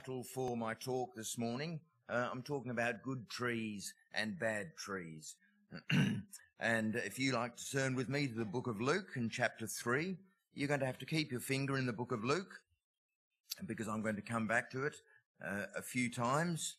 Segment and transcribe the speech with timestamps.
[0.00, 1.78] title for my talk this morning.
[2.08, 5.36] Uh, I'm talking about good trees and bad trees.
[6.60, 9.66] and if you like to turn with me to the book of Luke in chapter
[9.66, 10.16] 3,
[10.54, 12.62] you're going to have to keep your finger in the book of Luke
[13.66, 14.96] because I'm going to come back to it
[15.46, 16.76] uh, a few times.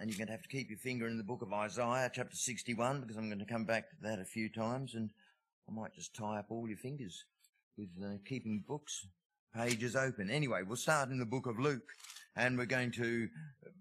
[0.00, 2.36] And you're going to have to keep your finger in the book of Isaiah, chapter
[2.36, 4.94] 61, because I'm going to come back to that a few times.
[4.96, 5.10] And
[5.68, 7.26] I might just tie up all your fingers
[7.78, 9.06] with uh, keeping books
[9.54, 10.30] pages open.
[10.30, 11.92] Anyway, we'll start in the book of Luke
[12.36, 13.28] and we're going to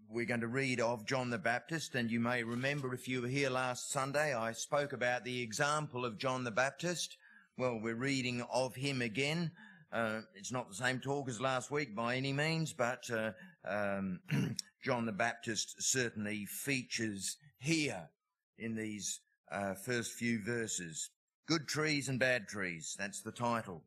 [0.09, 3.27] we're going to read of John the Baptist and you may remember if you were
[3.27, 7.17] here last Sunday I spoke about the example of John the Baptist.
[7.57, 9.51] Well, we're reading of him again.
[9.91, 13.31] Uh, it's not the same talk as last week by any means, but uh,
[13.67, 14.19] um,
[14.83, 18.09] John the Baptist certainly features here
[18.57, 19.19] in these
[19.51, 21.09] uh, first few verses.
[21.47, 22.95] Good trees and bad trees.
[22.97, 23.83] That's the title.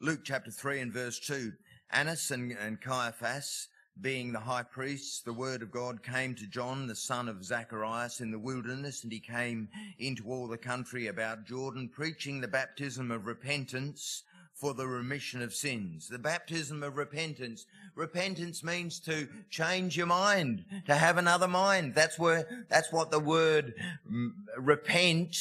[0.00, 1.52] Luke chapter 3 and verse 2.
[1.90, 3.68] Annas and, and Caiaphas,
[4.00, 8.20] being the high priests, the word of God came to John, the son of Zacharias,
[8.20, 9.68] in the wilderness, and he came
[9.98, 14.22] into all the country about Jordan, preaching the baptism of repentance
[14.54, 16.08] for the remission of sins.
[16.08, 17.64] The baptism of repentance.
[17.94, 21.94] Repentance means to change your mind, to have another mind.
[21.94, 23.74] That's where, that's what the word
[24.10, 25.36] mm, repent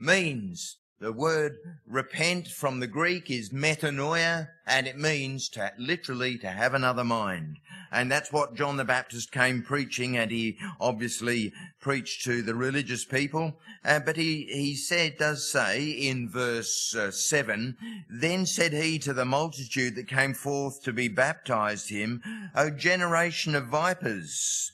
[0.00, 0.76] means.
[1.00, 6.74] The word repent from the Greek is metanoia, and it means to literally to have
[6.74, 7.58] another mind.
[7.92, 13.04] And that's what John the Baptist came preaching, and he obviously preached to the religious
[13.04, 13.60] people.
[13.84, 17.76] Uh, but he, he said, does say in verse uh, 7,
[18.10, 22.22] Then said he to the multitude that came forth to be baptized him,
[22.56, 24.72] O generation of vipers,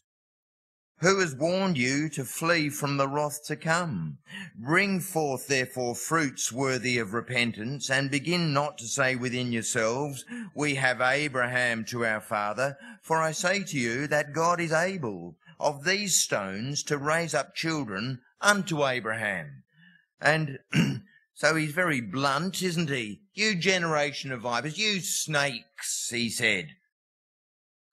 [1.05, 4.17] who has warned you to flee from the wrath to come?
[4.57, 10.77] Bring forth therefore fruits worthy of repentance, and begin not to say within yourselves, We
[10.77, 12.79] have Abraham to our father.
[13.03, 17.55] For I say to you that God is able of these stones to raise up
[17.55, 19.63] children unto Abraham.
[20.23, 20.59] And
[21.35, 23.21] so he's very blunt, isn't he?
[23.35, 26.69] You generation of vipers, you snakes, he said.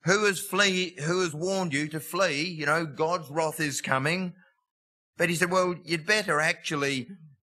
[0.03, 2.44] Who has flee, who has warned you to flee?
[2.44, 4.34] You know, God's wrath is coming.
[5.17, 7.07] But he said, well, you'd better actually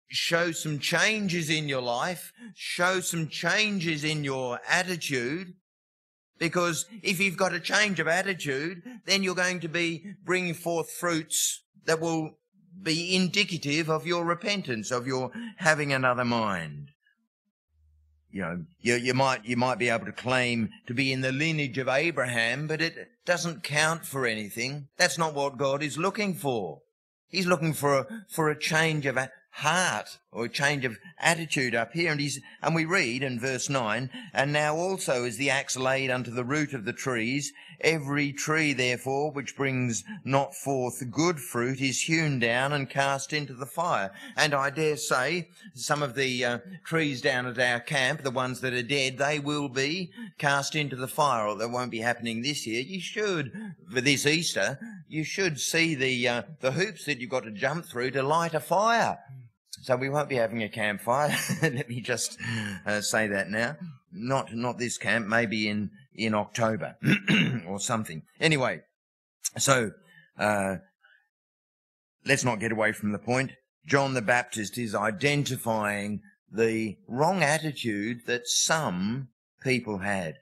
[0.08, 5.54] show some changes in your life, show some changes in your attitude.
[6.38, 10.90] Because if you've got a change of attitude, then you're going to be bringing forth
[10.90, 12.38] fruits that will
[12.80, 16.90] be indicative of your repentance, of your having another mind
[18.36, 21.32] you know, you, you might, you might be able to claim to be in the
[21.32, 24.88] lineage of Abraham, but it doesn't count for anything.
[24.98, 26.82] That's not what God is looking for.
[27.28, 29.18] He's looking for a, for a change of
[29.52, 32.12] heart or a change of attitude up here.
[32.12, 36.10] And he's, and we read in verse nine, and now also is the axe laid
[36.10, 37.52] unto the root of the trees.
[37.80, 43.54] Every tree, therefore, which brings not forth good fruit is hewn down and cast into
[43.54, 44.12] the fire.
[44.36, 48.60] And I dare say some of the uh, trees down at our camp, the ones
[48.60, 52.42] that are dead, they will be cast into the fire, or that won't be happening
[52.42, 52.82] this year.
[52.82, 53.52] You should,
[53.92, 57.86] for this Easter, you should see the, uh, the hoops that you've got to jump
[57.86, 59.18] through to light a fire.
[59.82, 61.36] So we won't be having a campfire.
[61.62, 62.38] Let me just
[62.86, 63.76] uh, say that now.
[64.12, 65.26] Not not this camp.
[65.26, 66.96] Maybe in in October
[67.68, 68.22] or something.
[68.40, 68.80] Anyway,
[69.58, 69.92] so
[70.38, 70.76] uh,
[72.24, 73.52] let's not get away from the point.
[73.86, 76.20] John the Baptist is identifying
[76.50, 79.28] the wrong attitude that some
[79.62, 80.36] people had.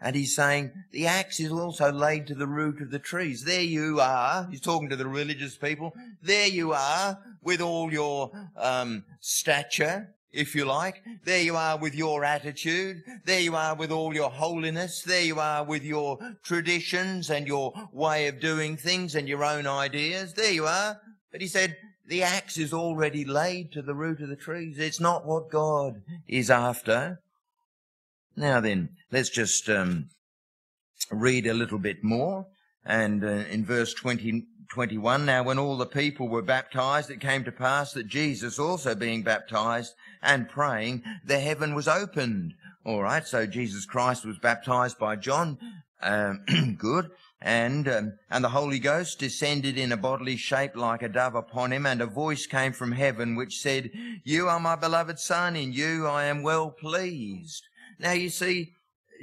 [0.00, 3.44] And he's saying the axe is also laid to the root of the trees.
[3.44, 4.48] There you are.
[4.50, 5.94] He's talking to the religious people.
[6.22, 11.02] There you are with all your um, stature, if you like.
[11.24, 13.02] There you are with your attitude.
[13.26, 15.02] There you are with all your holiness.
[15.02, 19.66] There you are with your traditions and your way of doing things and your own
[19.66, 20.32] ideas.
[20.32, 20.98] There you are.
[21.30, 21.76] But he said,
[22.06, 24.78] the axe is already laid to the root of the trees.
[24.78, 27.20] It's not what God is after.
[28.36, 30.08] Now then, let's just um,
[31.10, 32.46] read a little bit more.
[32.84, 37.44] And uh, in verse 20, 21, now when all the people were baptized, it came
[37.44, 42.54] to pass that Jesus also being baptized and praying, the heaven was opened.
[42.84, 45.58] All right, so Jesus Christ was baptized by John.
[46.00, 46.44] Um,
[46.78, 47.10] good.
[47.42, 51.72] And, um, and the Holy Ghost descended in a bodily shape like a dove upon
[51.72, 53.90] him, and a voice came from heaven which said,
[54.24, 57.64] You are my beloved Son, in you I am well pleased.
[58.00, 58.72] Now you see,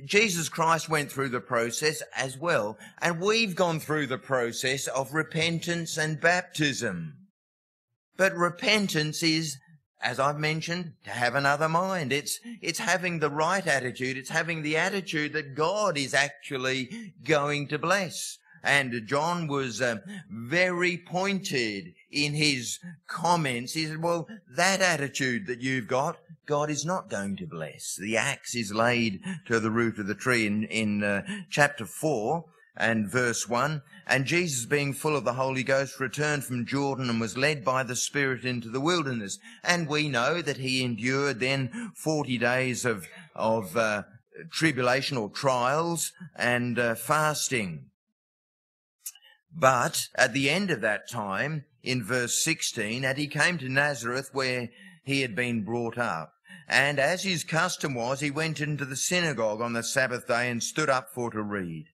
[0.06, 5.14] Jesus Christ went through the process as well, and we've gone through the process of
[5.14, 7.16] repentance and baptism.
[8.16, 9.58] But repentance is
[10.02, 12.14] as I've mentioned, to have another mind.
[12.14, 14.18] It's, it's having the right attitude.
[14.18, 18.38] It's having the attitude that God is actually going to bless.
[18.64, 19.98] And John was uh,
[20.30, 23.74] very pointed in his comments.
[23.74, 27.96] He said, well, that attitude that you've got, God is not going to bless.
[27.96, 32.46] The axe is laid to the root of the tree in, in uh, chapter 4
[32.78, 33.82] and verse 1.
[34.06, 37.84] And Jesus, being full of the Holy Ghost, returned from Jordan and was led by
[37.84, 39.40] the Spirit into the wilderness.
[39.64, 44.04] And we know that he endured then 40 days of, of uh,
[44.52, 47.86] tribulation or trials and uh, fasting.
[49.60, 54.30] But at the end of that time, in verse 16, and he came to Nazareth
[54.32, 54.70] where
[55.04, 56.34] he had been brought up.
[56.68, 60.62] And as his custom was, he went into the synagogue on the Sabbath day and
[60.62, 61.88] stood up for to read.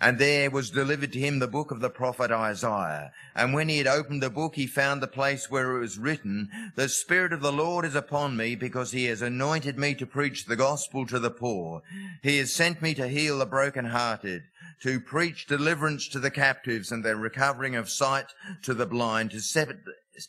[0.00, 3.10] And there was delivered to him the book of the prophet Isaiah.
[3.34, 6.48] And when he had opened the book, he found the place where it was written,
[6.76, 10.44] The Spirit of the Lord is upon me, because he has anointed me to preach
[10.44, 11.82] the gospel to the poor.
[12.22, 14.42] He has sent me to heal the brokenhearted,
[14.82, 18.26] to preach deliverance to the captives and the recovering of sight
[18.62, 19.68] to the blind, to set,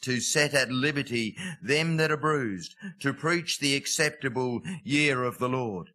[0.01, 5.49] to set at liberty them that are bruised, to preach the acceptable year of the
[5.49, 5.89] Lord.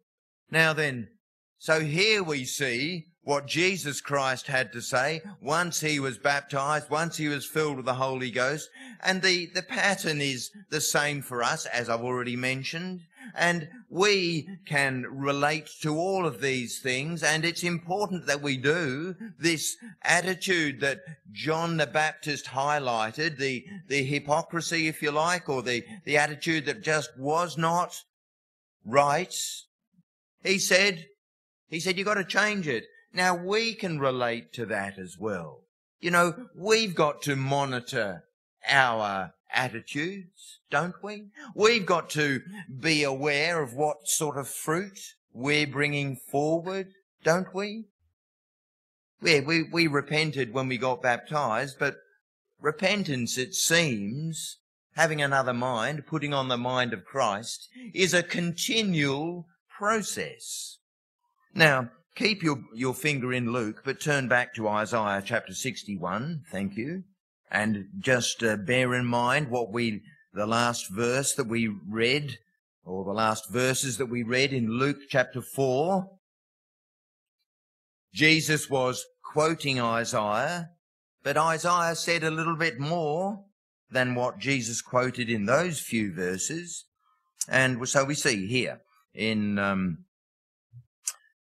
[0.49, 1.09] Now then,
[1.57, 7.17] so here we see what Jesus Christ had to say once he was baptized, once
[7.17, 8.69] he was filled with the Holy Ghost.
[9.03, 13.01] And the, the pattern is the same for us, as I've already mentioned.
[13.33, 17.23] And we can relate to all of these things.
[17.23, 20.99] And it's important that we do this attitude that
[21.31, 26.83] John the Baptist highlighted, the, the hypocrisy, if you like, or the, the attitude that
[26.83, 27.99] just was not
[28.85, 29.35] right.
[30.43, 31.07] He said,
[31.67, 32.85] he said, you've got to change it.
[33.13, 35.61] Now we can relate to that as well.
[35.99, 38.25] You know, we've got to monitor
[38.67, 41.27] our attitudes, don't we?
[41.55, 42.41] We've got to
[42.79, 44.99] be aware of what sort of fruit
[45.33, 46.89] we're bringing forward,
[47.23, 47.85] don't we?
[49.21, 51.95] Yeah, we, we repented when we got baptized, but
[52.59, 54.57] repentance, it seems,
[54.95, 60.77] having another mind, putting on the mind of Christ, is a continual process.
[61.55, 66.43] Now, Keep your, your finger in Luke, but turn back to Isaiah chapter 61.
[66.49, 67.03] Thank you.
[67.51, 70.01] And just uh, bear in mind what we,
[70.33, 72.37] the last verse that we read,
[72.85, 76.07] or the last verses that we read in Luke chapter 4.
[78.13, 80.69] Jesus was quoting Isaiah,
[81.21, 83.43] but Isaiah said a little bit more
[83.91, 86.85] than what Jesus quoted in those few verses.
[87.49, 88.79] And so we see here
[89.13, 90.05] in um,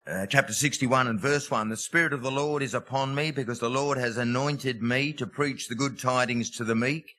[0.08, 3.60] uh, chapter 61 and verse 1, the Spirit of the Lord is upon me because
[3.60, 7.16] the Lord has anointed me to preach the good tidings to the meek.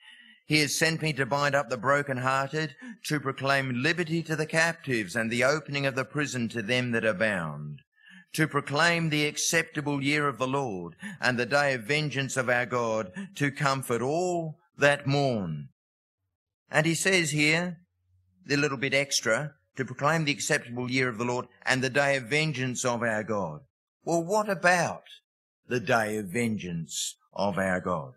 [0.47, 5.17] He has sent me to bind up the brokenhearted, to proclaim liberty to the captives
[5.17, 7.81] and the opening of the prison to them that are bound,
[8.35, 12.67] to proclaim the acceptable year of the Lord and the day of vengeance of our
[12.67, 15.71] God, to comfort all that mourn.
[16.71, 17.79] And he says here,
[18.45, 22.17] the little bit extra, to proclaim the acceptable year of the Lord and the day
[22.17, 23.61] of vengeance of our God.
[24.05, 25.05] Well, what about
[25.69, 28.15] the day of vengeance of our God?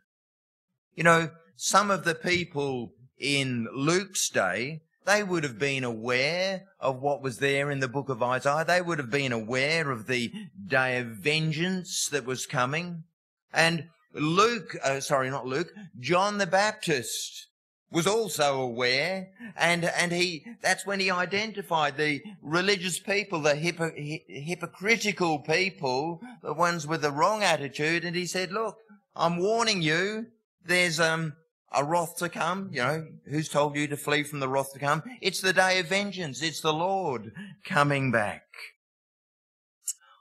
[0.96, 7.01] You know, some of the people in Luke's day, they would have been aware of
[7.01, 8.66] what was there in the book of Isaiah.
[8.66, 10.32] They would have been aware of the
[10.68, 13.04] day of vengeance that was coming.
[13.51, 17.48] And Luke, uh, sorry, not Luke, John the Baptist
[17.91, 23.91] was also aware and and he that's when he identified the religious people the hypo,
[23.96, 28.77] hypocritical people the ones with the wrong attitude and he said look
[29.15, 30.27] i'm warning you
[30.65, 31.34] there's um
[31.74, 34.79] a wrath to come you know who's told you to flee from the wrath to
[34.79, 35.03] come?
[35.22, 37.31] It's the day of vengeance it's the lord
[37.65, 38.43] coming back.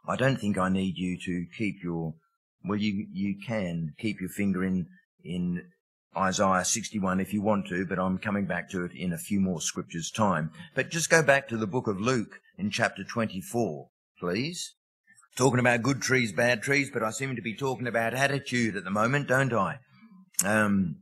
[0.07, 2.15] I don't think i need you to keep your
[2.65, 4.87] well you you can keep your finger in
[5.25, 5.63] in
[6.19, 9.41] Isaiah 61 if you want to, but I'm coming back to it in a few
[9.41, 10.51] more scriptures time.
[10.75, 14.75] But just go back to the book of Luke in chapter 24, please.
[15.37, 18.83] Talking about good trees, bad trees, but I seem to be talking about attitude at
[18.83, 19.79] the moment, don't I?
[20.45, 20.97] Um,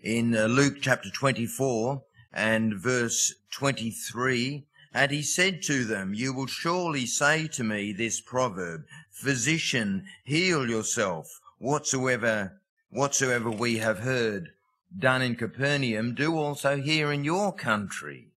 [0.00, 2.02] in uh, Luke chapter 24
[2.32, 4.64] and verse 23,
[4.94, 10.70] and he said to them, You will surely say to me this proverb, Physician, heal
[10.70, 11.40] yourself.
[11.58, 14.50] Whatsoever whatsoever we have heard
[14.96, 18.32] done in Capernaum, do also here in your country.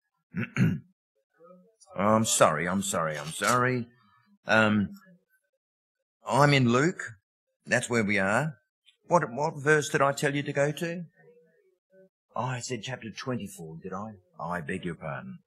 [0.58, 0.78] oh,
[1.96, 3.88] I'm sorry, I'm sorry, I'm sorry.
[4.48, 4.90] Um,
[6.28, 7.14] I'm in Luke.
[7.66, 8.56] That's where we are.
[9.08, 11.04] What, what verse did I tell you to go to?
[12.36, 14.14] Oh, I said chapter 24, did I?
[14.40, 15.40] Oh, I beg your pardon.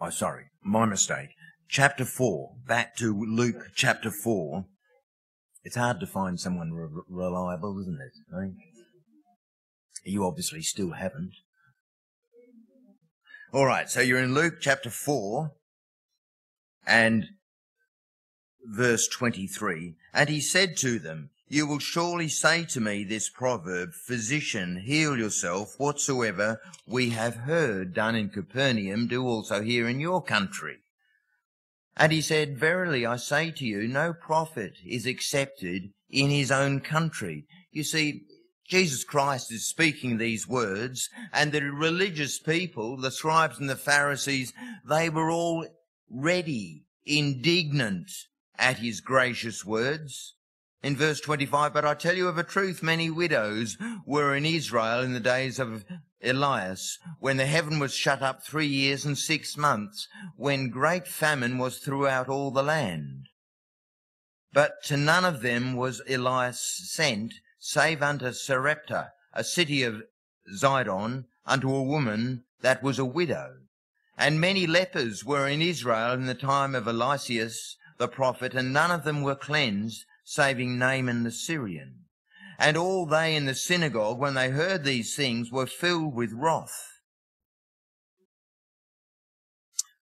[0.00, 1.30] Oh, sorry, my mistake.
[1.68, 4.66] Chapter 4, back to Luke chapter 4.
[5.64, 8.12] It's hard to find someone re- reliable, isn't it?
[8.30, 8.52] Right?
[10.04, 11.32] You obviously still haven't.
[13.52, 15.52] All right, so you're in Luke chapter 4
[16.86, 17.24] and
[18.62, 19.94] verse 23.
[20.12, 25.16] And he said to them, You will surely say to me this proverb, Physician, heal
[25.16, 25.76] yourself.
[25.78, 30.80] Whatsoever we have heard done in Capernaum, do also here in your country.
[31.96, 36.80] And he said, Verily I say to you, no prophet is accepted in his own
[36.80, 37.46] country.
[37.70, 38.22] You see,
[38.68, 44.52] Jesus Christ is speaking these words, and the religious people, the scribes and the Pharisees,
[44.88, 45.66] they were all
[46.10, 48.10] ready, indignant
[48.58, 50.34] at his gracious words.
[50.82, 55.00] In verse 25, but I tell you of a truth, many widows were in Israel
[55.00, 55.84] in the days of
[56.24, 61.58] Elias, when the heaven was shut up three years and six months, when great famine
[61.58, 63.28] was throughout all the land.
[64.52, 70.02] But to none of them was Elias sent, save unto Sarepta, a city of
[70.56, 73.56] Zidon, unto a woman that was a widow.
[74.16, 78.90] And many lepers were in Israel in the time of Eliseus the prophet, and none
[78.90, 82.03] of them were cleansed, saving Naaman the Syrian.
[82.58, 87.00] And all they in the synagogue, when they heard these things, were filled with wrath.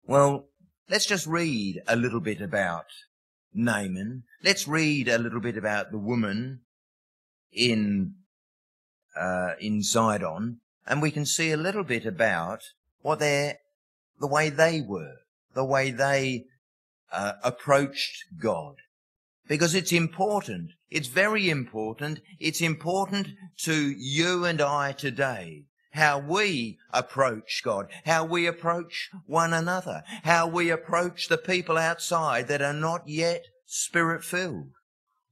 [0.06, 0.46] Well,
[0.88, 2.86] let's just read a little bit about
[3.54, 4.24] Naaman.
[4.42, 6.60] Let's read a little bit about the woman
[7.52, 8.14] in
[9.14, 12.62] uh, in Sidon, and we can see a little bit about
[13.02, 13.58] what they
[14.20, 15.16] the way they were,
[15.54, 16.46] the way they
[17.12, 18.76] uh, approached God
[19.48, 20.70] because it's important.
[20.90, 22.20] It's very important.
[22.38, 25.64] It's important to you and I today.
[25.92, 32.48] How we approach God, how we approach one another, how we approach the people outside
[32.48, 34.70] that are not yet spirit filled.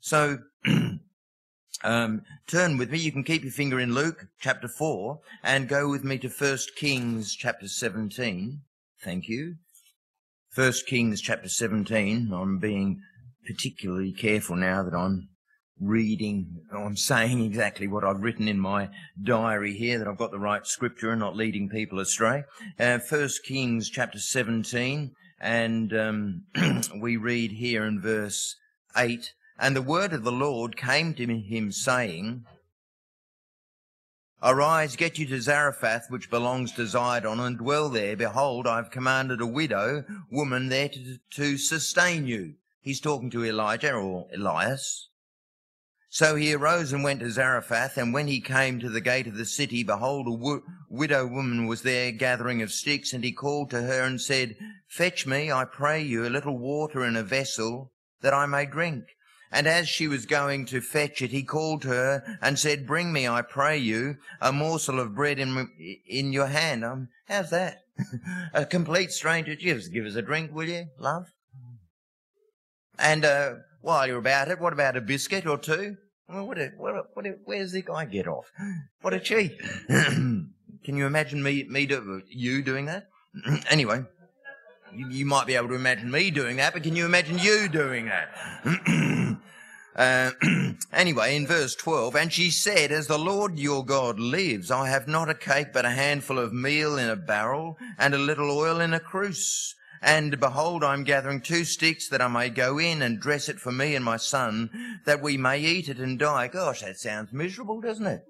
[0.00, 0.38] So,
[1.84, 2.98] um, turn with me.
[2.98, 6.58] You can keep your finger in Luke chapter 4 and go with me to 1
[6.76, 8.60] Kings chapter 17.
[9.02, 9.56] Thank you.
[10.54, 12.32] 1 Kings chapter 17.
[12.32, 13.02] I'm being
[13.46, 15.28] particularly careful now that I'm
[15.80, 18.90] reading, I'm saying exactly what I've written in my
[19.22, 22.44] diary here, that I've got the right scripture and not leading people astray.
[22.78, 26.42] Uh, 1 Kings chapter 17, and um,
[27.00, 28.56] we read here in verse
[28.96, 32.44] 8, And the word of the Lord came to him saying,
[34.42, 38.16] Arise, get you to Zarephath, which belongs to Zidon, and dwell there.
[38.16, 42.54] Behold, I have commanded a widow woman there to, to sustain you.
[42.82, 45.08] He's talking to Elijah or Elias.
[46.12, 49.36] So he arose and went to Zarephath, and when he came to the gate of
[49.36, 53.70] the city, behold, a wo- widow woman was there gathering of sticks, and he called
[53.70, 54.56] to her and said,
[54.88, 59.04] Fetch me, I pray you, a little water in a vessel, that I may drink.
[59.52, 63.12] And as she was going to fetch it, he called to her and said, Bring
[63.12, 65.68] me, I pray you, a morsel of bread in,
[66.08, 66.84] in your hand.
[66.84, 67.82] Um, how's that?
[68.54, 69.54] a complete stranger.
[69.54, 71.26] Just give us a drink, will you, love?
[73.00, 75.96] And uh, while you're about it, what about a biscuit or two?
[76.26, 78.50] What, a, what, a, what a, where's the guy get off?
[79.00, 79.58] What a cheat!
[79.88, 83.08] Can you imagine me, me do, you doing that?
[83.70, 84.02] anyway,
[84.94, 87.68] you, you, might be able to imagine me doing that, but can you imagine you
[87.68, 89.38] doing that?
[89.96, 90.30] Uh,
[90.94, 95.08] anyway, in verse 12, and she said, As the Lord your God lives, I have
[95.08, 98.80] not a cake, but a handful of meal in a barrel, and a little oil
[98.80, 99.74] in a cruse.
[100.02, 103.70] And behold, I'm gathering two sticks that I may go in and dress it for
[103.70, 104.70] me and my son,
[105.04, 106.48] that we may eat it and die.
[106.48, 108.22] Gosh, that sounds miserable, doesn't it?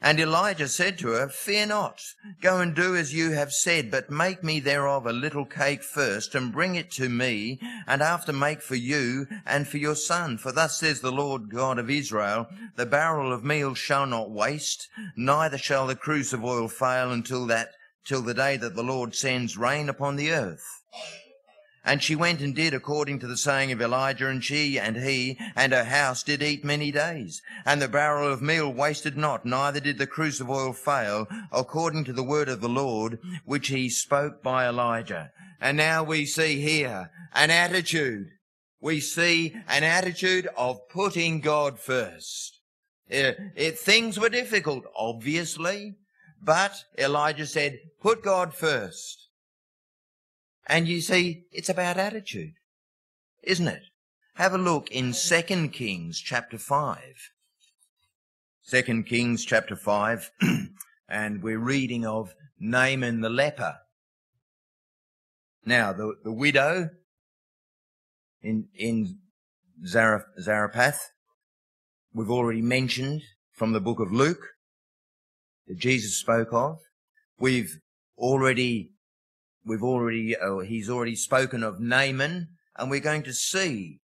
[0.00, 2.00] And Elijah said to her, Fear not,
[2.40, 6.36] go and do as you have said, but make me thereof a little cake first,
[6.36, 10.38] and bring it to me, and after make for you and for your son.
[10.38, 14.88] For thus says the Lord God of Israel, The barrel of meal shall not waste,
[15.16, 17.70] neither shall the cruse of oil fail until that
[18.08, 20.64] till the day that the Lord sends rain upon the earth.
[21.84, 25.38] And she went and did according to the saying of Elijah, and she and he
[25.54, 27.40] and her house did eat many days.
[27.64, 32.04] And the barrel of meal wasted not, neither did the cruse of oil fail, according
[32.04, 35.30] to the word of the Lord, which he spoke by Elijah.
[35.60, 38.28] And now we see here an attitude.
[38.80, 42.60] We see an attitude of putting God first.
[43.08, 45.96] It, it, things were difficult, obviously.
[46.42, 49.28] But Elijah said, put God first.
[50.66, 52.54] And you see, it's about attitude,
[53.42, 53.82] isn't it?
[54.34, 57.00] Have a look in 2 Kings chapter 5.
[58.62, 60.30] Second Kings chapter 5,
[61.08, 63.78] and we're reading of Naaman the leper.
[65.64, 66.90] Now, the, the widow
[68.42, 69.18] in, in
[69.86, 71.10] Zarephath,
[72.12, 74.46] we've already mentioned from the book of Luke
[75.68, 76.78] that Jesus spoke of.
[77.38, 77.78] We've
[78.16, 78.90] already,
[79.64, 84.00] we've already, oh, he's already spoken of Naaman, and we're going to see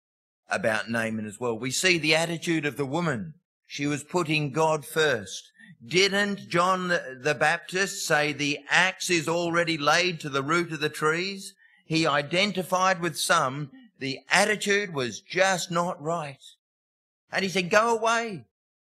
[0.48, 1.58] about Naaman as well.
[1.58, 3.34] We see the attitude of the woman.
[3.66, 5.50] She was putting God first.
[5.86, 10.88] Didn't John the Baptist say the axe is already laid to the root of the
[10.88, 11.54] trees?
[11.84, 16.42] He identified with some the attitude was just not right.
[17.32, 18.46] And he said, go away,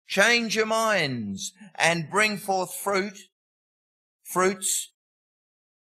[0.08, 3.18] change your minds and bring forth fruit,
[4.24, 4.90] fruits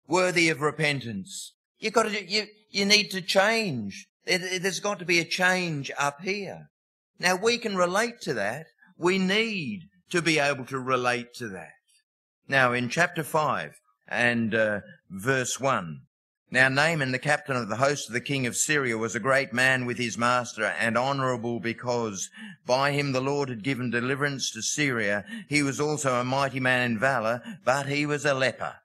[0.07, 1.53] worthy of repentance.
[1.79, 4.07] You got to, you, you need to change.
[4.25, 6.69] there's got to be a change up here.
[7.19, 8.65] Now we can relate to that.
[8.97, 11.73] We need to be able to relate to that.
[12.47, 14.79] Now in chapter 5 and uh,
[15.09, 16.01] verse 1,
[16.51, 19.51] now Naaman, the captain of the host of the king of Syria, was a great
[19.51, 22.29] man with his master and honorable because
[22.65, 25.25] by him the Lord had given deliverance to Syria.
[25.49, 28.75] He was also a mighty man in valor, but he was a leper.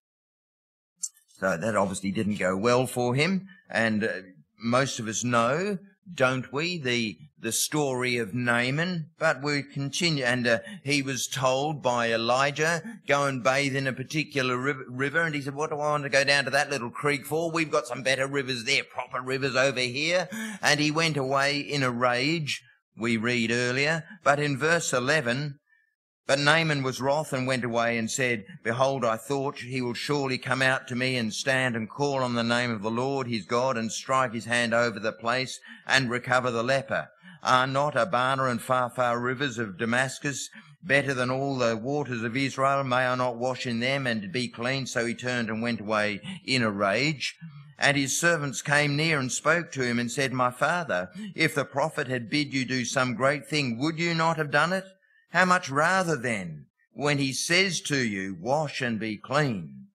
[1.38, 3.48] So that obviously didn't go well for him.
[3.68, 4.08] And uh,
[4.58, 5.78] most of us know,
[6.12, 10.24] don't we, the the story of Naaman, but we continue.
[10.24, 15.22] And uh, he was told by Elijah, go and bathe in a particular river.
[15.22, 17.50] And he said, what do I want to go down to that little creek for?
[17.50, 20.28] We've got some better rivers there, proper rivers over here.
[20.60, 22.62] And he went away in a rage,
[22.96, 24.04] we read earlier.
[24.22, 25.58] But in verse 11,
[26.30, 30.38] but Naaman was wroth and went away and said, Behold, I thought he will surely
[30.38, 33.44] come out to me and stand and call on the name of the Lord his
[33.44, 35.58] God and strike his hand over the place
[35.88, 37.08] and recover the leper.
[37.42, 40.48] Are not Abana and Pharpar rivers of Damascus
[40.84, 42.84] better than all the waters of Israel?
[42.84, 44.86] May I not wash in them and be clean?
[44.86, 47.34] So he turned and went away in a rage.
[47.76, 51.64] And his servants came near and spoke to him and said, My father, if the
[51.64, 54.84] prophet had bid you do some great thing, would you not have done it?
[55.30, 59.86] How much rather then, when he says to you, Wash and be clean?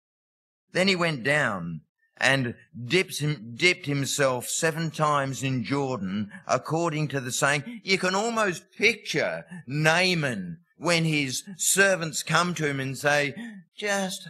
[0.71, 1.82] Then he went down
[2.17, 7.82] and dipped, him, dipped himself seven times in Jordan, according to the saying.
[7.84, 13.36] You can almost picture Naaman when his servants come to him and say,
[13.78, 14.30] just,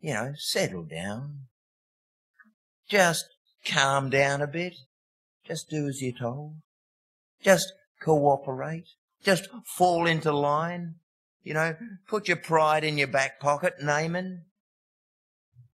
[0.00, 1.46] you know, settle down.
[2.88, 3.26] Just
[3.64, 4.74] calm down a bit.
[5.46, 6.56] Just do as you're told.
[7.42, 8.88] Just cooperate.
[9.22, 10.96] Just fall into line.
[11.42, 14.44] You know, put your pride in your back pocket, Naaman.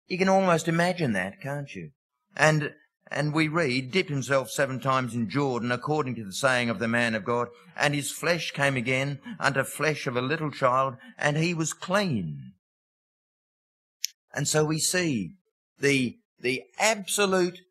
[0.07, 1.91] You can almost imagine that, can't you?
[2.35, 2.73] And,
[3.09, 6.87] and we read, dipped himself seven times in Jordan, according to the saying of the
[6.87, 11.37] man of God, and his flesh came again unto flesh of a little child, and
[11.37, 12.53] he was clean.
[14.33, 15.31] And so we see
[15.79, 17.61] the, the absolute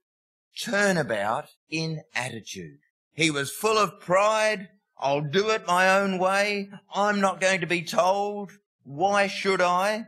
[0.61, 2.79] turnabout in attitude.
[3.13, 4.69] He was full of pride.
[4.99, 6.71] I'll do it my own way.
[6.95, 8.53] I'm not going to be told.
[8.85, 10.07] Why should I?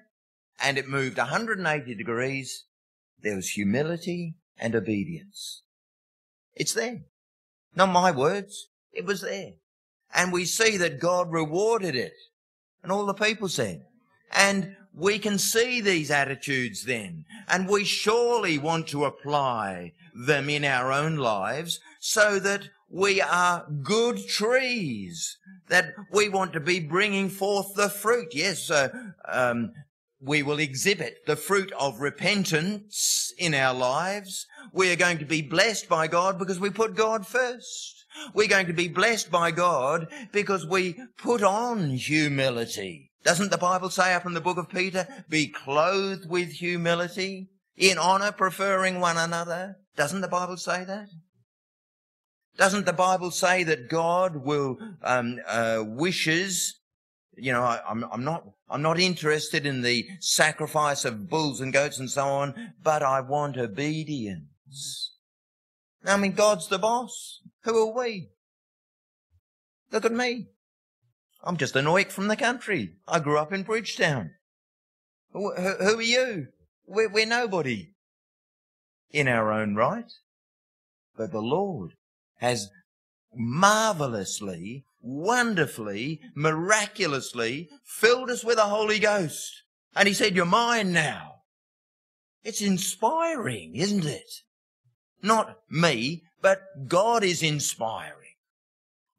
[0.61, 2.65] and it moved 180 degrees,
[3.23, 5.63] there was humility and obedience.
[6.55, 7.03] It's there.
[7.75, 8.69] Not my words.
[8.93, 9.55] It was there.
[10.15, 12.15] And we see that God rewarded it.
[12.83, 13.85] And all the people said.
[14.33, 17.27] And we can see these attitudes then.
[17.49, 23.67] And we surely want to apply them in our own lives so that we are
[23.83, 28.29] good trees, that we want to be bringing forth the fruit.
[28.33, 28.89] Yes, uh,
[29.27, 29.73] um,
[30.21, 34.47] we will exhibit the fruit of repentance in our lives.
[34.73, 38.05] We are going to be blessed by God because we put God first.
[38.33, 43.11] We're going to be blessed by God because we put on humility.
[43.25, 47.99] Doesn't the Bible say up in the book of Peter, be clothed with humility, in
[47.99, 49.77] honor preferring one another?
[49.97, 51.09] Doesn't the Bible say that?
[52.57, 56.81] Doesn't the Bible say that God will um, uh, wishes?
[57.37, 61.73] You know, I, I'm, I'm not I'm not interested in the sacrifice of bulls and
[61.73, 65.13] goats and so on, but I want obedience.
[66.05, 67.43] I mean, God's the boss.
[67.65, 68.31] Who are we?
[69.93, 70.47] Look at me.
[71.45, 72.95] I'm just an oik from the country.
[73.07, 74.33] I grew up in Bridgetown.
[75.33, 76.49] Who, who are you?
[76.87, 77.93] We're, we're nobody
[79.11, 80.11] in our own right.
[81.17, 81.93] But the Lord
[82.39, 82.69] has
[83.35, 89.63] marvelously wonderfully, miraculously filled us with the Holy Ghost.
[89.95, 91.43] And he said, you're mine now.
[92.43, 94.43] It's inspiring, isn't it?
[95.23, 98.26] Not me, but God is inspiring.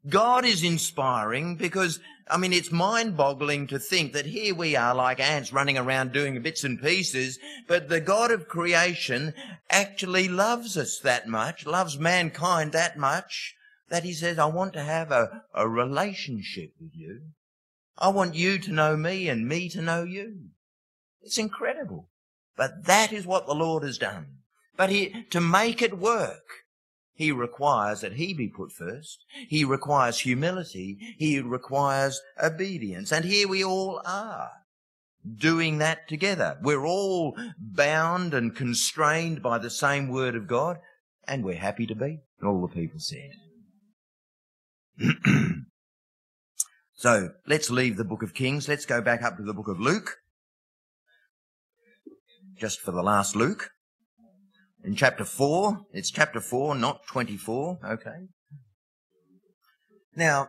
[0.08, 4.94] God is inspiring because, I mean, it's mind boggling to think that here we are
[4.94, 9.34] like ants running around doing bits and pieces, but the God of creation
[9.70, 13.54] actually loves us that much, loves mankind that much,
[13.88, 17.20] that he says, I want to have a, a relationship with you.
[17.96, 20.50] I want you to know me and me to know you.
[21.22, 22.08] It's incredible.
[22.56, 24.26] But that is what the Lord has done.
[24.76, 26.42] But he, to make it work,
[27.18, 29.24] he requires that he be put first.
[29.48, 31.16] He requires humility.
[31.18, 33.10] He requires obedience.
[33.10, 34.52] And here we all are
[35.36, 36.58] doing that together.
[36.62, 40.78] We're all bound and constrained by the same word of God,
[41.26, 42.20] and we're happy to be.
[42.40, 43.32] All the people said.
[46.94, 48.68] so let's leave the book of Kings.
[48.68, 50.18] Let's go back up to the book of Luke.
[52.56, 53.70] Just for the last Luke
[54.88, 55.82] in chapter 4.
[55.92, 57.78] It's chapter 4, not 24.
[57.84, 58.28] Okay.
[60.16, 60.48] Now,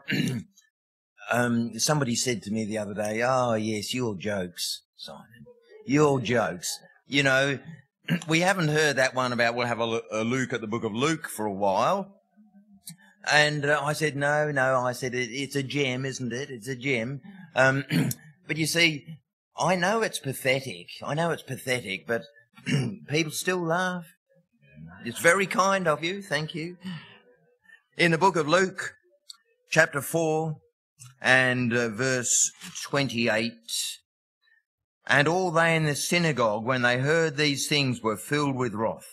[1.32, 5.46] um, somebody said to me the other day, oh, yes, your jokes, Simon.
[5.86, 6.80] Your jokes.
[7.06, 7.60] You know,
[8.30, 10.94] we haven't heard that one about we'll have a, a Luke at the book of
[10.94, 12.16] Luke for a while.
[13.30, 16.50] And uh, I said, no, no, I said, it, it's a gem, isn't it?
[16.50, 17.20] It's a gem.
[17.58, 17.84] Um,
[18.48, 19.06] but you see,
[19.58, 20.88] I know it's pathetic.
[21.04, 22.22] I know it's pathetic, but
[23.10, 24.06] people still laugh.
[25.06, 26.22] It's very kind of you.
[26.22, 26.76] Thank you.
[27.98, 28.96] In the book of Luke,
[29.70, 30.58] chapter 4
[31.22, 32.52] and uh, verse
[32.84, 33.54] 28,
[35.08, 39.08] and all they in the synagogue, when they heard these things, were filled with wrath,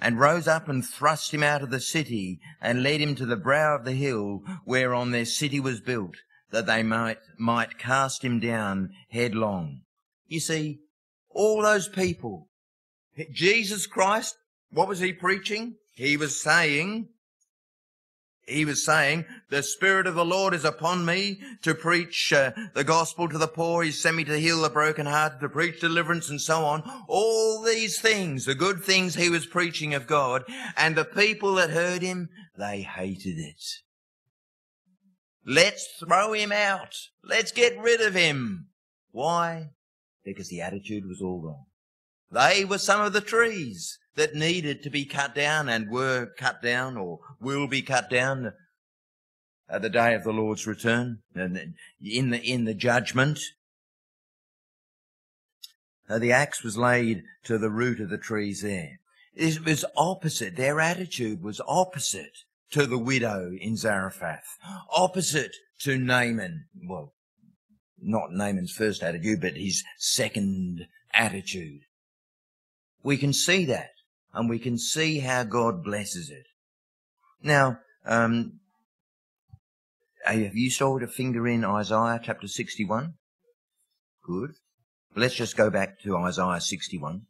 [0.00, 3.36] and rose up and thrust him out of the city, and led him to the
[3.36, 6.14] brow of the hill whereon their city was built,
[6.52, 9.80] that they might, might cast him down headlong.
[10.28, 10.78] You see,
[11.34, 12.48] all those people
[13.32, 14.36] Jesus Christ,
[14.70, 15.76] what was he preaching?
[15.94, 17.08] He was saying,
[18.46, 22.82] he was saying, the Spirit of the Lord is upon me to preach uh, the
[22.82, 23.84] gospel to the poor.
[23.84, 26.82] He sent me to heal the brokenhearted, to preach deliverance and so on.
[27.06, 30.44] All these things, the good things he was preaching of God.
[30.76, 33.62] And the people that heard him, they hated it.
[35.46, 36.96] Let's throw him out.
[37.22, 38.68] Let's get rid of him.
[39.12, 39.70] Why?
[40.24, 41.66] Because the attitude was all wrong.
[42.32, 46.62] They were some of the trees that needed to be cut down and were cut
[46.62, 48.54] down or will be cut down
[49.68, 53.38] at the day of the Lord's return and in the, in the judgment.
[56.08, 58.98] the axe was laid to the root of the trees there.
[59.34, 60.56] It was opposite.
[60.56, 64.58] Their attitude was opposite to the widow in Zarephath,
[64.90, 66.66] opposite to Naaman.
[66.86, 67.12] Well,
[68.00, 71.82] not Naaman's first attitude, but his second attitude.
[73.02, 73.90] We can see that,
[74.32, 76.46] and we can see how God blesses it.
[77.42, 78.60] Now, um,
[80.24, 83.14] have you sawed a finger in Isaiah chapter 61?
[84.24, 84.52] Good.
[85.16, 87.22] Let's just go back to Isaiah 61.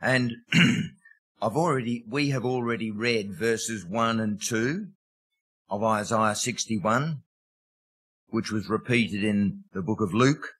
[0.00, 0.32] And
[1.42, 4.86] I've already, we have already read verses 1 and 2
[5.68, 7.22] of Isaiah 61,
[8.28, 10.52] which was repeated in the book of Luke.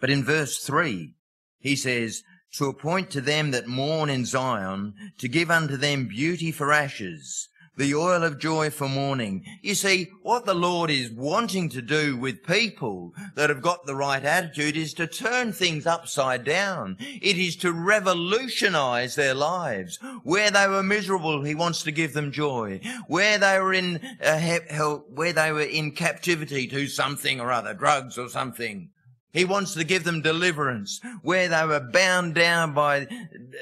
[0.00, 1.14] But in verse 3,
[1.58, 6.50] he says, to appoint to them that mourn in Zion, to give unto them beauty
[6.50, 9.42] for ashes, the oil of joy for mourning.
[9.62, 13.94] You see, what the Lord is wanting to do with people that have got the
[13.94, 16.96] right attitude is to turn things upside down.
[17.00, 19.98] It is to revolutionize their lives.
[20.24, 22.80] Where they were miserable, He wants to give them joy.
[23.06, 28.18] Where they were in, uh, where they were in captivity to something or other, drugs
[28.18, 28.90] or something,
[29.32, 33.06] he wants to give them deliverance where they were bound down by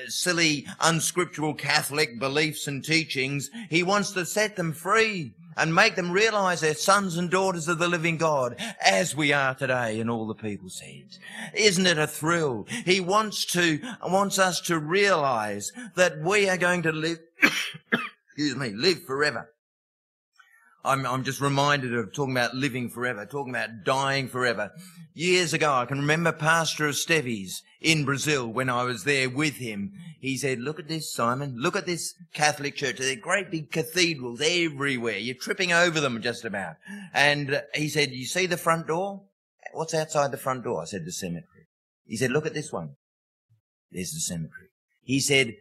[0.06, 3.50] silly, unscriptural Catholic beliefs and teachings.
[3.68, 7.78] He wants to set them free and make them realize they're sons and daughters of
[7.78, 11.18] the living God as we are today and all the people said.
[11.54, 12.66] Isn't it a thrill?
[12.84, 18.70] He wants to, wants us to realize that we are going to live, excuse me,
[18.70, 19.50] live forever.
[20.88, 24.72] I'm, I'm just reminded of talking about living forever, talking about dying forever.
[25.12, 29.92] Years ago, I can remember Pastor Esteves in Brazil when I was there with him.
[30.20, 31.56] He said, look at this, Simon.
[31.58, 32.96] Look at this Catholic church.
[32.96, 35.18] They're great big cathedrals everywhere.
[35.18, 36.76] You're tripping over them just about.
[37.12, 39.24] And he said, you see the front door?
[39.72, 40.82] What's outside the front door?
[40.82, 41.66] I said, the cemetery.
[42.06, 42.94] He said, look at this one.
[43.90, 44.70] There's the cemetery.
[45.02, 45.54] He said,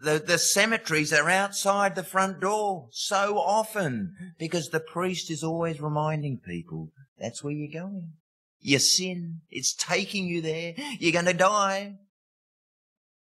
[0.00, 5.80] the, the cemeteries are outside the front door so often because the priest is always
[5.80, 8.12] reminding people that's where you're going.
[8.60, 10.74] Your sin, it's taking you there.
[10.98, 11.96] You're going to die.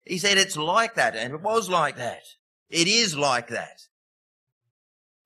[0.05, 2.23] He said it's like that, and it was like that.
[2.69, 3.81] It is like that.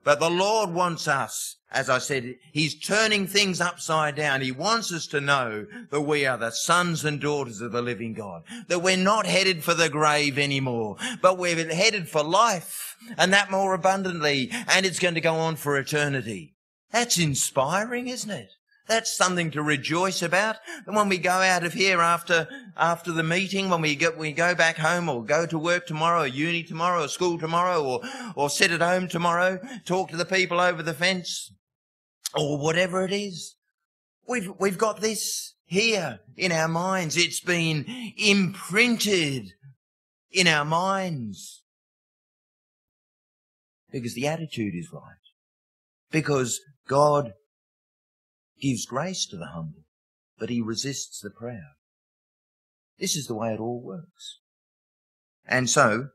[0.04, 4.42] But the Lord wants us, as I said, He's turning things upside down.
[4.42, 8.14] He wants us to know that we are the sons and daughters of the living
[8.14, 8.44] God.
[8.68, 13.52] That we're not headed for the grave anymore, but we're headed for life and that
[13.52, 14.50] more abundantly.
[14.70, 16.56] And it's going to go on for eternity.
[16.92, 18.54] That's inspiring, isn't it?
[18.88, 20.58] That's something to rejoice about.
[20.86, 22.48] And when we go out of here after,
[22.78, 26.22] after the meeting, when we go, we go back home or go to work tomorrow,
[26.22, 28.02] or uni tomorrow, or school tomorrow, or,
[28.36, 31.52] or sit at home tomorrow, talk to the people over the fence,
[32.34, 33.56] or whatever it is.
[34.28, 37.18] We've, we've got this here in our minds.
[37.18, 37.86] It's been
[38.18, 39.52] imprinted
[40.32, 41.64] in our minds.
[43.92, 45.02] Because the attitude is right.
[46.12, 47.34] Because God
[48.60, 49.84] gives grace to the humble,
[50.38, 51.76] but he resists the proud.
[53.00, 54.40] This is the way it all works.
[55.48, 56.10] And so,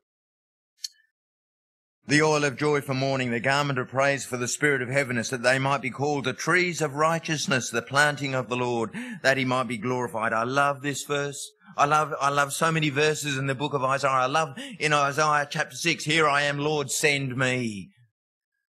[2.06, 5.30] the oil of joy for mourning, the garment of praise for the spirit of heaviness,
[5.30, 8.90] that they might be called the trees of righteousness, the planting of the Lord,
[9.22, 10.32] that he might be glorified.
[10.32, 11.52] I love this verse.
[11.76, 14.10] I love, I love so many verses in the book of Isaiah.
[14.10, 17.90] I love in Isaiah chapter six, here I am, Lord, send me.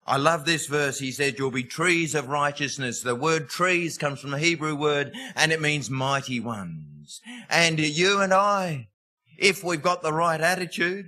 [0.05, 0.99] I love this verse.
[0.99, 3.01] He said, you'll be trees of righteousness.
[3.01, 7.21] The word trees comes from the Hebrew word and it means mighty ones.
[7.49, 8.89] And you and I,
[9.37, 11.05] if we've got the right attitude,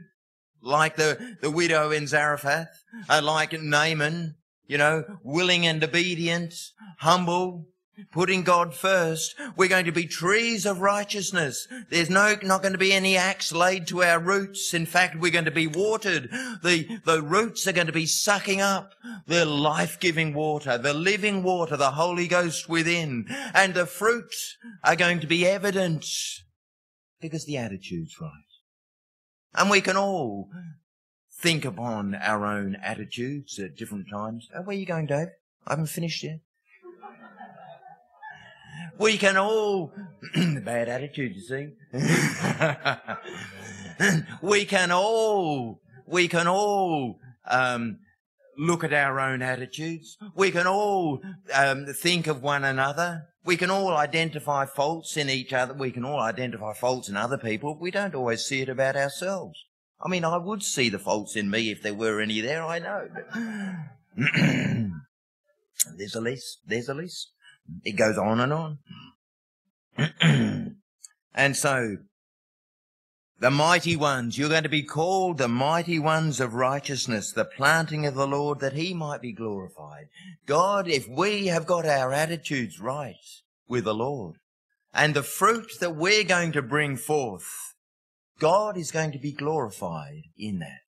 [0.62, 4.36] like the, the widow in Zarephath, uh, like Naaman,
[4.68, 6.54] you know, willing and obedient,
[7.00, 7.68] humble,
[8.12, 11.68] putting God first, we're going to be trees of righteousness.
[11.90, 14.74] There's no, not going to be any axe laid to our roots.
[14.74, 16.30] In fact, we're going to be watered.
[16.64, 18.94] The, the roots are going to be sucking up
[19.28, 23.26] the life-giving water, the living water, the Holy Ghost within.
[23.54, 26.06] And the fruits are going to be evident
[27.22, 28.32] because the attitude's right.
[29.54, 30.50] And we can all
[31.38, 34.48] think upon our own attitudes at different times.
[34.56, 35.28] Oh, where are you going, Dave?
[35.68, 36.40] I haven't finished yet.
[38.98, 39.94] We can all,
[40.64, 41.70] bad attitude, you see.
[44.42, 48.00] we can all, we can all, um,
[48.58, 50.18] look at our own attitudes.
[50.36, 51.22] We can all
[51.54, 53.28] um, think of one another.
[53.44, 55.74] We can all identify faults in each other.
[55.74, 57.78] We can all identify faults in other people.
[57.80, 59.64] We don't always see it about ourselves.
[60.02, 62.80] I mean, I would see the faults in me if there were any there, I
[62.80, 63.08] know.
[65.98, 66.60] there's a list.
[66.66, 67.32] There's a list.
[67.84, 68.78] It goes on and on.
[71.34, 71.98] and so,
[73.40, 78.06] the mighty ones, you're going to be called the mighty ones of righteousness, the planting
[78.06, 80.08] of the Lord that he might be glorified.
[80.46, 83.16] God, if we have got our attitudes right
[83.68, 84.38] with the Lord
[84.94, 87.76] and the fruit that we're going to bring forth,
[88.40, 90.82] God is going to be glorified in that.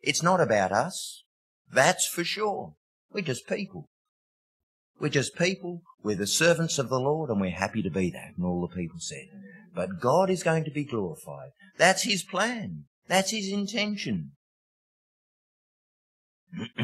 [0.00, 1.24] It's not about us.
[1.72, 2.74] That's for sure.
[3.12, 3.88] We're just people.
[5.02, 5.82] We're just people.
[6.04, 8.34] We're the servants of the Lord and we're happy to be that.
[8.36, 9.26] And all the people said.
[9.74, 11.50] But God is going to be glorified.
[11.76, 12.84] That's His plan.
[13.08, 14.30] That's His intention.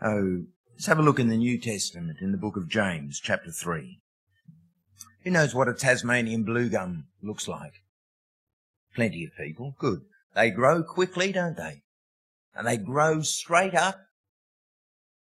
[0.00, 3.50] oh, let's have a look in the New Testament in the book of James, chapter
[3.50, 3.98] 3.
[5.24, 7.72] Who knows what a Tasmanian blue gum looks like?
[8.94, 9.74] Plenty of people.
[9.80, 10.02] Good.
[10.36, 11.82] They grow quickly, don't they?
[12.54, 13.98] And they grow straight up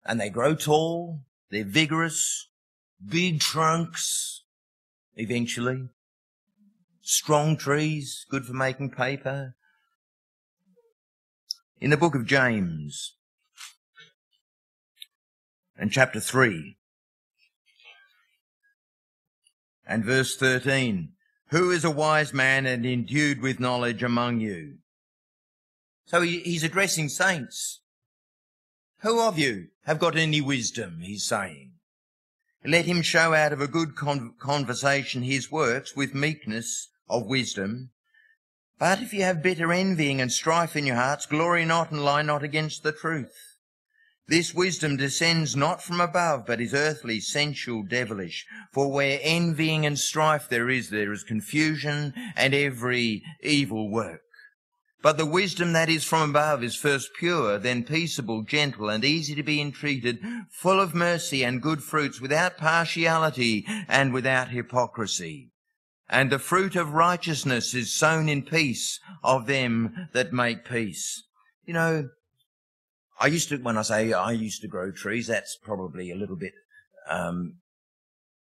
[0.08, 2.48] and they grow tall, they're vigorous,
[3.06, 4.42] big trunks,
[5.16, 5.90] eventually.
[7.02, 9.54] Strong trees, good for making paper.
[11.78, 13.16] In the book of James,
[15.76, 16.78] and chapter 3,
[19.86, 21.10] and verse 13,
[21.50, 24.78] who is a wise man and endued with knowledge among you?
[26.06, 27.82] So he, he's addressing saints.
[29.02, 31.72] Who of you have got any wisdom, he's saying?
[32.64, 37.90] Let him show out of a good con- conversation his works with meekness of wisdom.
[38.78, 42.22] But if you have bitter envying and strife in your hearts, glory not and lie
[42.22, 43.34] not against the truth.
[44.26, 48.46] This wisdom descends not from above, but is earthly, sensual, devilish.
[48.72, 54.22] For where envying and strife there is, there is confusion and every evil work.
[55.00, 59.34] But the wisdom that is from above is first pure, then peaceable, gentle, and easy
[59.36, 60.18] to be entreated,
[60.50, 65.50] full of mercy and good fruits, without partiality and without hypocrisy.
[66.08, 71.22] And the fruit of righteousness is sown in peace of them that make peace.
[71.64, 72.08] You know,
[73.20, 76.36] I used to, when I say I used to grow trees, that's probably a little
[76.36, 76.54] bit,
[77.08, 77.58] um,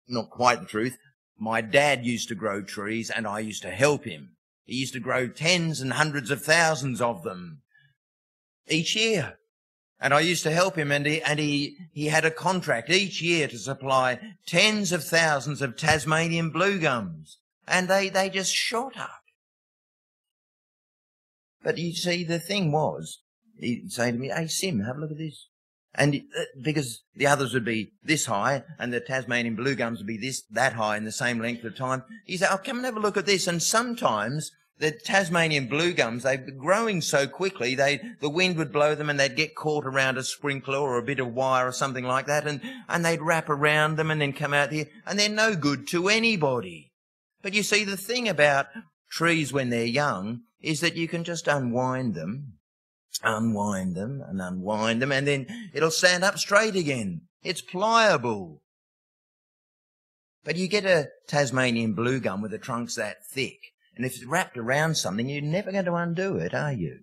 [0.07, 0.97] not quite the truth.
[1.39, 4.36] My dad used to grow trees and I used to help him.
[4.67, 7.63] He used to grow tens and hundreds of thousands of them
[8.69, 9.39] each year.
[9.99, 13.23] And I used to help him and he, and he, he had a contract each
[13.23, 17.39] year to supply tens of thousands of Tasmanian blue gums.
[17.67, 19.23] And they, they just shot up.
[21.63, 23.23] But you see, the thing was,
[23.59, 25.49] he'd say to me, hey Sim, have a look at this.
[25.97, 30.07] And uh, because the others would be this high and the Tasmanian blue gums would
[30.07, 32.87] be this, that high in the same length of time, he said, oh, come and
[32.87, 33.47] have a look at this.
[33.47, 38.73] And sometimes the Tasmanian blue gums, they were growing so quickly, they, the wind would
[38.73, 41.73] blow them and they'd get caught around a sprinkler or a bit of wire or
[41.73, 45.19] something like that and, and they'd wrap around them and then come out here and
[45.19, 46.93] they're no good to anybody.
[47.43, 48.67] But you see, the thing about
[49.11, 52.56] trees when they're young is that you can just unwind them,
[53.23, 57.23] unwind them and unwind them and then it'll stand up straight again.
[57.43, 58.63] It's pliable.
[60.45, 63.59] But you get a Tasmanian blue gum with the trunks that thick
[63.97, 67.01] and if it's wrapped around something, you're never going to undo it, are you?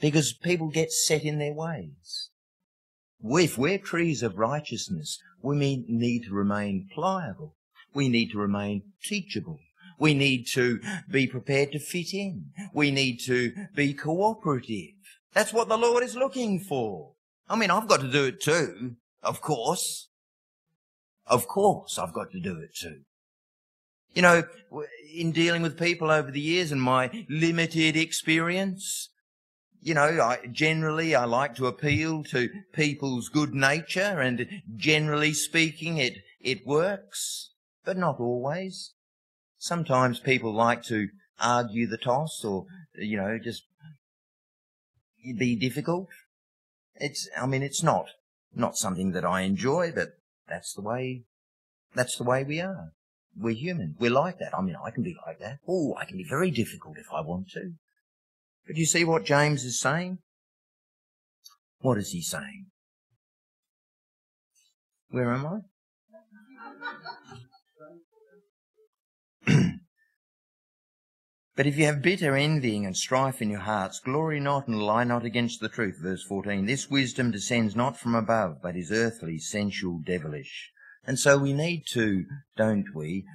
[0.00, 2.30] Because people get set in their ways.
[3.22, 7.54] If we're trees of righteousness, we need to remain pliable.
[7.94, 9.60] We need to remain teachable.
[10.02, 12.46] We need to be prepared to fit in.
[12.74, 14.96] We need to be cooperative.
[15.32, 17.12] That's what the Lord is looking for.
[17.48, 20.08] I mean, I've got to do it too, of course.
[21.24, 23.02] Of course, I've got to do it too.
[24.12, 24.42] You know,
[25.14, 29.08] in dealing with people over the years and my limited experience,
[29.80, 35.98] you know, I, generally I like to appeal to people's good nature and generally speaking
[35.98, 37.50] it, it works,
[37.84, 38.94] but not always.
[39.62, 41.06] Sometimes people like to
[41.40, 43.62] argue the toss or, you know, just
[45.38, 46.08] be difficult.
[46.96, 48.06] It's, I mean, it's not,
[48.52, 50.14] not something that I enjoy, but
[50.48, 51.26] that's the way,
[51.94, 52.88] that's the way we are.
[53.36, 53.94] We're human.
[54.00, 54.52] We're like that.
[54.52, 55.58] I mean, I can be like that.
[55.68, 57.74] Oh, I can be very difficult if I want to.
[58.66, 60.18] But you see what James is saying?
[61.78, 62.66] What is he saying?
[65.10, 65.58] Where am I?
[71.54, 75.04] But if you have bitter envying and strife in your hearts, glory not and lie
[75.04, 75.98] not against the truth.
[76.00, 76.64] Verse 14.
[76.64, 80.70] This wisdom descends not from above, but is earthly, sensual, devilish.
[81.06, 82.24] And so we need to,
[82.56, 83.26] don't we?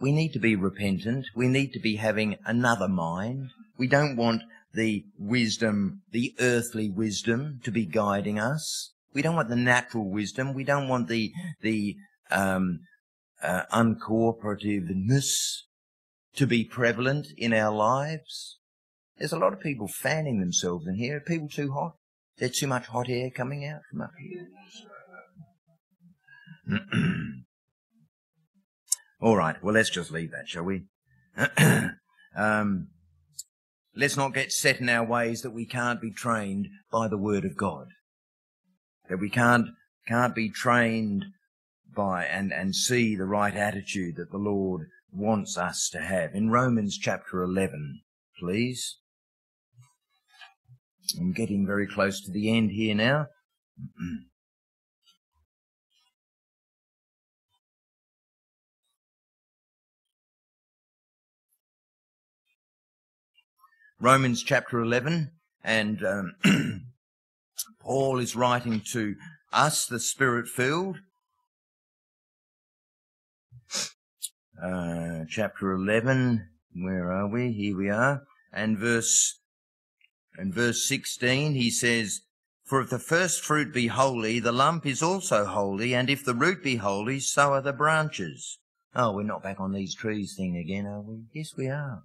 [0.00, 1.26] We need to be repentant.
[1.36, 3.50] We need to be having another mind.
[3.78, 4.42] We don't want
[4.74, 8.92] the wisdom, the earthly wisdom to be guiding us.
[9.14, 10.52] We don't want the natural wisdom.
[10.52, 11.96] We don't want the, the,
[12.30, 12.80] um,
[13.42, 15.32] uh, uncooperativeness
[16.34, 18.58] to be prevalent in our lives.
[19.18, 21.16] There's a lot of people fanning themselves in here.
[21.16, 21.96] Are people too hot?
[22.38, 24.48] There's too much hot air coming out from up here.
[29.20, 29.56] All right.
[29.62, 30.84] Well, let's just leave that, shall we?
[32.36, 32.88] um,
[33.94, 37.44] let's not get set in our ways that we can't be trained by the Word
[37.44, 37.88] of God.
[39.08, 39.68] That we can't
[40.06, 41.24] can't be trained
[41.96, 46.34] by and and see the right attitude that the Lord wants us to have.
[46.34, 48.02] In Romans chapter 11,
[48.38, 48.98] please.
[51.18, 53.26] I'm getting very close to the end here now.
[63.98, 65.30] Romans chapter 11,
[65.64, 66.34] and um,
[67.80, 69.14] Paul is writing to
[69.54, 70.98] us, the Spirit filled.
[74.62, 77.52] Uh, chapter 11, where are we?
[77.52, 78.22] Here we are.
[78.52, 79.40] And verse,
[80.36, 82.22] and verse 16, he says,
[82.64, 86.34] For if the first fruit be holy, the lump is also holy, and if the
[86.34, 88.58] root be holy, so are the branches.
[88.94, 91.24] Oh, we're not back on these trees thing again, are we?
[91.34, 92.04] Yes, we are.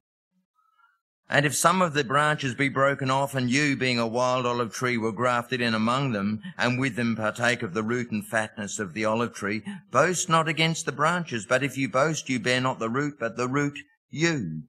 [1.31, 4.73] And if some of the branches be broken off, and you, being a wild olive
[4.73, 8.79] tree, were grafted in among them, and with them partake of the root and fatness
[8.79, 12.59] of the olive tree, boast not against the branches, but if you boast, you bear
[12.59, 13.79] not the root, but the root
[14.09, 14.63] you.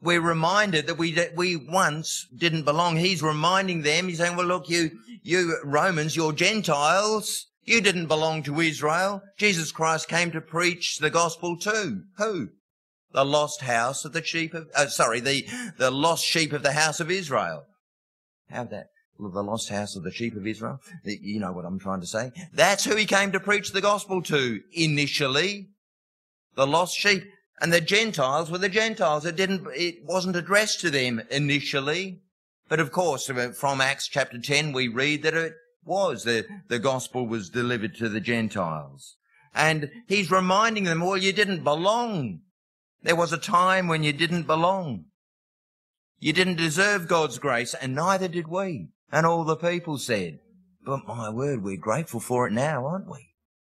[0.00, 2.96] We're reminded that we, that we once didn't belong.
[2.96, 4.90] He's reminding them, he's saying, well look, you,
[5.22, 9.22] you Romans, you're Gentiles, you didn't belong to Israel.
[9.36, 12.48] Jesus Christ came to preach the gospel to who?
[13.12, 15.46] The lost house of the sheep of, uh, sorry, the,
[15.78, 17.64] the lost sheep of the house of Israel.
[18.50, 18.88] How that?
[19.18, 20.80] The lost house of the sheep of Israel.
[21.04, 22.30] You know what I'm trying to say.
[22.52, 25.70] That's who he came to preach the gospel to initially.
[26.54, 27.24] The lost sheep.
[27.60, 29.26] And the Gentiles were the Gentiles.
[29.26, 32.20] It didn't, it wasn't addressed to them initially.
[32.68, 35.54] But of course, uh, from Acts chapter 10, we read that it
[35.84, 36.22] was.
[36.22, 39.16] The, the gospel was delivered to the Gentiles.
[39.54, 42.42] And he's reminding them, well, you didn't belong
[43.02, 45.04] there was a time when you didn't belong.
[46.18, 48.88] You didn't deserve God's grace, and neither did we.
[49.10, 50.40] And all the people said,
[50.84, 53.34] but my word, we're grateful for it now, aren't we?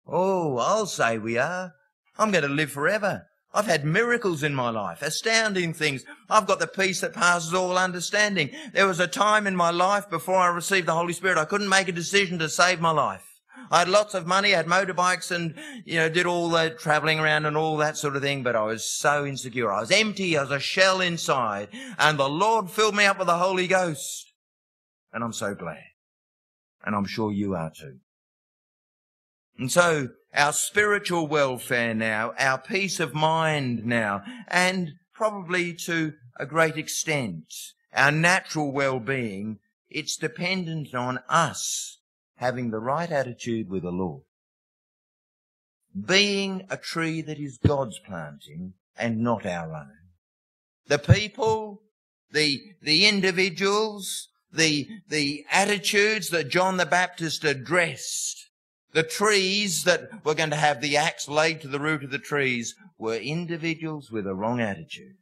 [0.07, 1.73] Oh, I'll say we are.
[2.17, 3.27] I'm going to live forever.
[3.53, 6.05] I've had miracles in my life, astounding things.
[6.29, 8.51] I've got the peace that passes all understanding.
[8.73, 11.69] There was a time in my life before I received the Holy Spirit, I couldn't
[11.69, 13.25] make a decision to save my life.
[13.69, 15.55] I had lots of money, I had motorbikes and,
[15.85, 18.63] you know, did all the traveling around and all that sort of thing, but I
[18.63, 19.71] was so insecure.
[19.71, 23.27] I was empty, I was a shell inside, and the Lord filled me up with
[23.27, 24.33] the Holy Ghost.
[25.13, 25.83] And I'm so glad.
[26.85, 27.99] And I'm sure you are too.
[29.57, 36.45] And so our spiritual welfare now, our peace of mind now, and probably to a
[36.45, 37.53] great extent,
[37.93, 39.59] our natural well-being,
[39.89, 41.99] it's dependent on us
[42.41, 44.23] having the right attitude with the Lord.
[46.05, 49.91] Being a tree that is God's planting and not our own.
[50.87, 51.83] The people,
[52.31, 58.49] the, the individuals, the, the attitudes that John the Baptist addressed,
[58.91, 62.17] the trees that were going to have the axe laid to the root of the
[62.17, 65.17] trees were individuals with a wrong attitude.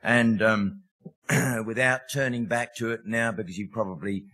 [0.00, 0.82] And um,
[1.66, 4.26] without turning back to it now, because you've probably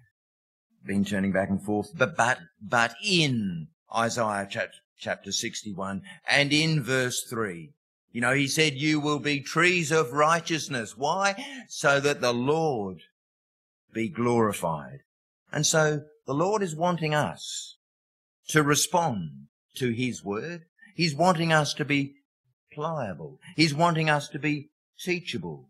[0.87, 6.83] been turning back and forth, but but but in Isaiah chapter chapter 61 and in
[6.83, 7.73] verse 3,
[8.13, 10.97] you know, he said, you will be trees of righteousness.
[10.97, 11.35] Why?
[11.69, 13.01] So that the Lord
[13.93, 15.01] be glorified.
[15.51, 17.77] And so the Lord is wanting us
[18.49, 20.63] to respond to His word.
[20.95, 22.15] He's wanting us to be
[22.73, 23.39] pliable.
[23.57, 24.71] He's wanting us to be
[25.01, 25.69] teachable.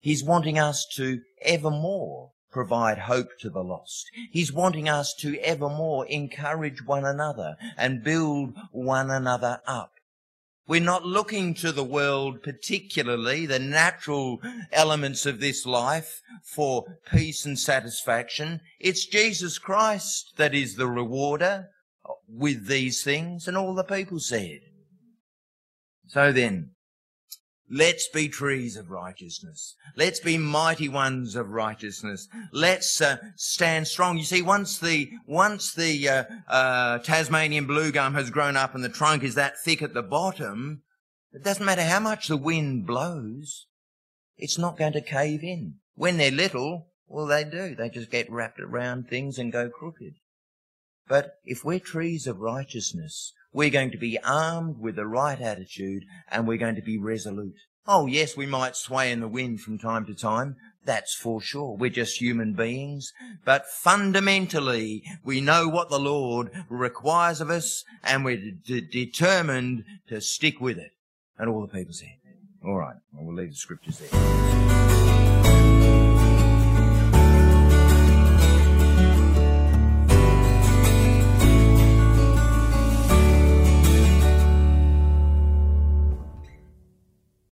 [0.00, 4.10] He's wanting us to evermore provide hope to the lost.
[4.30, 9.92] He's wanting us to evermore encourage one another and build one another up.
[10.66, 14.38] We're not looking to the world, particularly the natural
[14.70, 18.60] elements of this life for peace and satisfaction.
[18.78, 21.68] It's Jesus Christ that is the rewarder
[22.28, 24.60] with these things and all the people said.
[26.06, 26.72] So then,
[27.70, 29.74] Let's be trees of righteousness.
[29.94, 32.26] Let's be mighty ones of righteousness.
[32.50, 34.16] Let's uh, stand strong.
[34.16, 38.82] You see, once the once the uh, uh, Tasmanian blue gum has grown up and
[38.82, 40.82] the trunk is that thick at the bottom,
[41.32, 43.66] it doesn't matter how much the wind blows,
[44.38, 45.74] it's not going to cave in.
[45.94, 47.74] When they're little, well, they do.
[47.74, 50.14] They just get wrapped around things and go crooked.
[51.06, 56.04] But if we're trees of righteousness, we're going to be armed with the right attitude
[56.30, 57.56] and we're going to be resolute.
[57.88, 60.54] Oh yes, we might sway in the wind from time to time.
[60.84, 61.76] That's for sure.
[61.76, 63.12] We're just human beings.
[63.44, 70.20] But fundamentally, we know what the Lord requires of us and we're d- determined to
[70.20, 70.92] stick with it.
[71.36, 72.14] And all the people said,
[72.64, 75.17] all right, well, we'll leave the scriptures there.